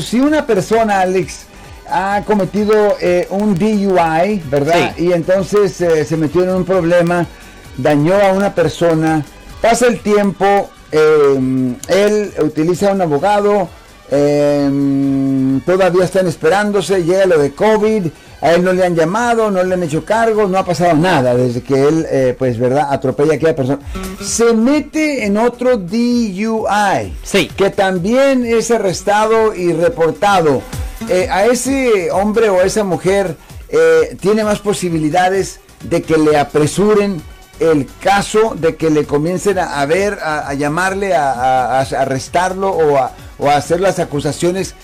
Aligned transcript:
Si 0.00 0.18
una 0.18 0.46
persona, 0.46 1.00
Alex, 1.00 1.40
ha 1.86 2.22
cometido 2.24 2.96
eh, 2.98 3.26
un 3.28 3.54
DUI, 3.54 4.42
¿verdad? 4.50 4.96
Y 4.96 5.12
entonces 5.12 5.78
eh, 5.82 6.06
se 6.06 6.16
metió 6.16 6.44
en 6.44 6.48
un 6.48 6.64
problema, 6.64 7.26
dañó 7.76 8.14
a 8.14 8.32
una 8.32 8.54
persona, 8.54 9.22
pasa 9.60 9.88
el 9.88 10.00
tiempo, 10.00 10.70
em, 10.92 11.76
él 11.88 12.32
utiliza 12.38 12.90
un 12.90 13.02
abogado, 13.02 13.68
todavía 15.66 16.04
están 16.04 16.26
esperándose, 16.26 17.04
llega 17.04 17.26
lo 17.26 17.36
de 17.36 17.52
COVID, 17.52 18.06
a 18.42 18.54
él 18.54 18.64
no 18.64 18.72
le 18.72 18.84
han 18.84 18.96
llamado, 18.96 19.52
no 19.52 19.62
le 19.62 19.74
han 19.74 19.84
hecho 19.84 20.04
cargo, 20.04 20.48
no 20.48 20.58
ha 20.58 20.64
pasado 20.64 20.94
nada 20.94 21.36
desde 21.36 21.62
que 21.62 21.86
él, 21.86 22.04
eh, 22.10 22.34
pues, 22.36 22.58
¿verdad?, 22.58 22.88
atropella 22.90 23.34
a 23.34 23.36
aquella 23.36 23.54
persona. 23.54 23.78
Se 24.20 24.52
mete 24.52 25.24
en 25.24 25.36
otro 25.36 25.76
DUI. 25.76 27.14
Sí. 27.22 27.48
Que 27.56 27.70
también 27.70 28.44
es 28.44 28.72
arrestado 28.72 29.54
y 29.54 29.72
reportado. 29.72 30.60
Eh, 31.08 31.28
a 31.30 31.46
ese 31.46 32.10
hombre 32.10 32.50
o 32.50 32.58
a 32.58 32.64
esa 32.64 32.82
mujer 32.82 33.36
eh, 33.68 34.16
tiene 34.20 34.42
más 34.42 34.58
posibilidades 34.58 35.60
de 35.84 36.02
que 36.02 36.18
le 36.18 36.36
apresuren 36.36 37.22
el 37.60 37.88
caso, 38.00 38.56
de 38.58 38.74
que 38.74 38.90
le 38.90 39.04
comiencen 39.04 39.60
a, 39.60 39.86
ver, 39.86 40.18
a, 40.20 40.52
llamarle, 40.54 41.14
a, 41.14 41.80
arrestarlo 41.80 42.70
o 42.70 42.96
a, 42.96 43.12
o 43.38 43.48
a 43.48 43.54
hacer 43.54 43.80
las 43.80 44.00
acusaciones 44.00 44.74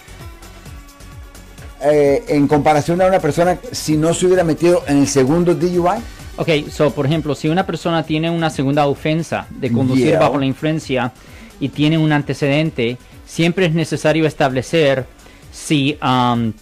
eh, 1.82 2.24
en 2.28 2.48
comparación 2.48 3.00
a 3.02 3.06
una 3.06 3.20
persona 3.20 3.58
si 3.72 3.96
no 3.96 4.14
se 4.14 4.26
hubiera 4.26 4.44
metido 4.44 4.82
en 4.86 4.98
el 4.98 5.06
segundo 5.06 5.54
DUI? 5.54 5.98
Ok, 6.36 6.70
so 6.70 6.92
por 6.92 7.06
ejemplo, 7.06 7.34
si 7.34 7.48
una 7.48 7.66
persona 7.66 8.04
tiene 8.04 8.30
una 8.30 8.50
segunda 8.50 8.86
ofensa 8.86 9.46
de 9.50 9.72
conducir 9.72 10.18
bajo 10.18 10.38
la 10.38 10.46
influencia 10.46 11.12
y 11.58 11.68
tiene 11.70 11.98
un 11.98 12.12
antecedente, 12.12 12.96
siempre 13.26 13.66
es 13.66 13.74
necesario 13.74 14.26
establecer 14.26 15.06
si, 15.50 15.98
um, 16.02 16.52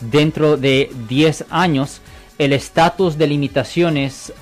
Dentro 0.00 0.56
de 0.56 0.90
10 1.08 1.46
años, 1.50 2.00
el 2.38 2.52
estatus 2.52 3.18
de 3.18 3.26
limitaciones 3.26 4.32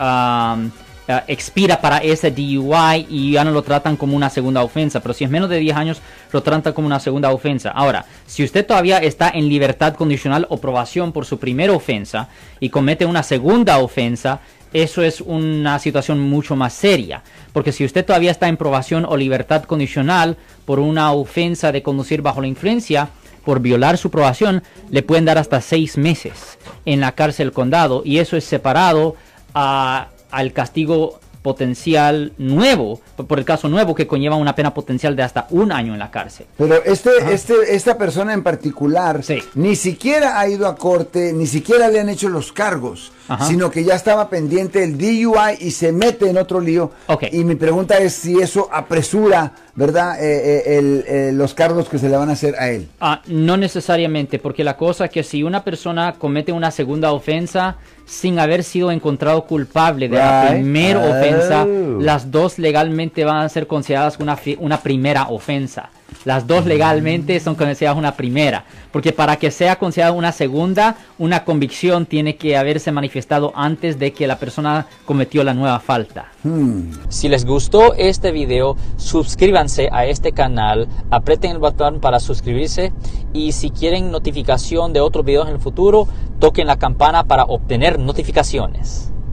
eh, 1.09 1.21
expira 1.29 1.81
para 1.81 1.99
ese 1.99 2.31
DUI 2.31 3.07
y 3.09 3.33
ya 3.33 3.45
no 3.45 3.53
lo 3.53 3.63
tratan 3.63 3.97
como 3.97 4.17
una 4.17 4.31
segunda 4.31 4.63
ofensa. 4.63 5.01
Pero 5.01 5.15
si 5.15 5.25
es 5.25 5.31
menos 5.31 5.49
de 5.49 5.59
10 5.59 5.77
años, 5.77 6.03
lo 6.33 6.43
tratan 6.43 6.73
como 6.73 6.87
una 6.87 7.01
segunda 7.01 7.31
ofensa. 7.31 7.71
Ahora, 7.71 8.05
si 8.27 8.43
usted 8.45 8.67
todavía 8.67 8.99
está 8.99 9.31
en 9.31 9.49
libertad 9.49 9.95
condicional 9.95 10.47
o 10.51 10.59
probación 10.59 11.13
por 11.13 11.25
su 11.25 11.39
primera 11.39 11.73
ofensa 11.73 12.29
y 12.61 12.71
comete 12.71 13.07
una 13.07 13.23
segunda 13.23 13.79
ofensa, 13.79 14.41
eso 14.73 15.03
es 15.03 15.21
una 15.21 15.79
situación 15.79 16.21
mucho 16.21 16.57
más 16.57 16.73
seria. 16.73 17.23
Porque 17.53 17.73
si 17.73 17.85
usted 17.85 18.05
todavía 18.05 18.31
está 18.31 18.49
en 18.49 18.57
probación 18.57 19.05
o 19.05 19.17
libertad 19.17 19.65
condicional 19.65 20.37
por 20.65 20.81
una 20.81 21.13
ofensa 21.13 21.73
de 21.73 21.83
conducir 21.83 22.21
bajo 22.21 22.41
la 22.41 22.49
influencia, 22.49 23.09
por 23.45 23.61
violar 23.61 23.97
su 23.97 24.11
probación, 24.11 24.65
le 24.91 25.05
pueden 25.05 25.25
dar 25.25 25.39
hasta 25.39 25.61
seis 25.61 25.97
meses 25.97 26.59
en 26.85 26.99
la 26.99 27.13
cárcel 27.13 27.53
condado 27.53 28.03
y 28.05 28.19
eso 28.19 28.37
es 28.37 28.43
separado 28.43 29.15
a 29.55 30.09
al 30.31 30.53
castigo 30.53 31.21
potencial 31.47 32.33
nuevo, 32.39 33.01
por 33.29 33.39
el 33.39 33.45
caso 33.45 33.69
nuevo 33.69 33.95
que 33.95 34.09
conlleva 34.09 34.35
una 34.35 34.57
pena 34.57 34.75
potencial 34.75 35.15
de 35.15 35.23
hasta 35.23 35.47
un 35.51 35.71
año 35.71 35.93
en 35.93 36.01
la 36.01 36.11
cárcel. 36.11 36.47
Pero 36.59 36.83
este, 36.85 37.11
este, 37.33 37.55
esta 37.77 37.97
persona 37.97 38.33
en 38.33 38.43
particular 38.43 39.21
ni 39.55 39.77
siquiera 39.77 40.41
ha 40.41 40.49
ido 40.49 40.67
a 40.67 40.75
corte, 40.75 41.33
ni 41.33 41.47
siquiera 41.47 41.89
le 41.89 42.01
han 42.01 42.09
hecho 42.09 42.29
los 42.29 42.53
cargos, 42.53 43.13
sino 43.49 43.71
que 43.71 43.85
ya 43.85 43.95
estaba 43.95 44.29
pendiente 44.29 44.83
el 44.83 44.97
DUI 44.97 45.57
y 45.61 45.71
se 45.71 45.93
mete 45.93 46.29
en 46.31 46.37
otro 46.37 46.61
lío. 46.61 46.93
Y 47.33 47.45
mi 47.45 47.55
pregunta 47.55 47.99
es 47.99 48.15
si 48.15 48.39
eso 48.41 48.69
apresura, 48.73 49.53
¿verdad? 49.75 50.23
Eh, 50.23 50.63
eh, 50.67 51.05
eh, 51.07 51.31
los 51.33 51.55
cargos 51.55 51.89
que 51.89 51.99
se 51.99 52.09
le 52.09 52.17
van 52.17 52.31
a 52.31 52.33
hacer 52.33 52.55
a 52.59 52.71
él. 52.71 52.89
Ah, 53.01 53.23
no 53.27 53.57
necesariamente, 53.57 54.39
porque 54.39 54.65
la 54.65 54.77
cosa 54.77 55.07
es 55.07 55.11
que 55.11 55.23
si 55.23 55.43
una 55.43 55.65
persona 55.65 56.15
comete 56.19 56.53
una 56.53 56.71
segunda 56.71 57.13
ofensa 57.13 57.77
sin 58.05 58.39
haber 58.39 58.63
sido 58.63 58.93
encontrado 58.93 59.45
culpable 59.45 60.09
de 60.09 60.17
la 60.17 60.49
primera 60.51 61.01
ofensa, 61.01 61.65
oh. 61.65 62.01
las 62.01 62.31
dos 62.31 62.59
legalmente 62.59 63.25
van 63.25 63.39
a 63.39 63.49
ser 63.49 63.67
consideradas 63.67 64.19
una, 64.21 64.39
una 64.59 64.81
primera 64.81 65.29
ofensa. 65.29 65.91
Las 66.25 66.47
dos 66.47 66.67
legalmente 66.67 67.39
son 67.41 67.55
consideradas 67.55 67.99
una 67.99 68.17
primera, 68.17 68.65
porque 68.93 69.13
para 69.13 69.37
que 69.37 69.51
sea 69.51 69.77
considerada 69.77 70.13
una 70.13 70.33
segunda, 70.33 70.97
una 71.19 71.45
convicción 71.45 72.07
tiene 72.07 72.37
que 72.37 72.57
haberse 72.57 72.91
manifestado 72.93 73.53
antes 73.55 73.99
de 73.99 74.13
que 74.13 74.27
la 74.27 74.39
persona 74.39 74.87
cometió 75.05 75.45
la 75.45 75.55
nueva 75.55 75.79
falta. 75.79 76.33
Hmm. 76.43 76.91
Si 77.09 77.29
les 77.29 77.45
gustó 77.45 77.95
este 77.95 78.33
video, 78.33 78.77
suscríbanse 78.97 79.89
a 79.93 80.07
este 80.07 80.33
canal, 80.33 80.89
aprieten 81.11 81.53
el 81.53 81.59
botón 81.59 82.01
para 82.01 82.21
suscribirse 82.21 82.93
y 83.33 83.53
si 83.53 83.71
quieren 83.71 84.11
notificación 84.11 84.93
de 84.93 85.01
otros 85.01 85.25
videos 85.25 85.49
en 85.49 85.55
el 85.55 85.61
futuro, 85.61 86.09
toquen 86.41 86.67
la 86.67 86.79
campana 86.79 87.25
para 87.25 87.45
obtener 87.45 87.99
notificaciones. 87.99 89.13